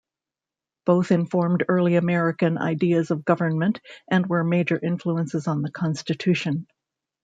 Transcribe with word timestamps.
Both 0.83 1.11
informed 1.11 1.65
early 1.69 1.93
American 1.95 2.57
ideas 2.57 3.11
of 3.11 3.23
government 3.23 3.79
and 4.09 4.25
were 4.25 4.43
major 4.43 4.79
influences 4.81 5.45
on 5.47 5.61
the 5.61 5.69
Constitution. 5.69 6.65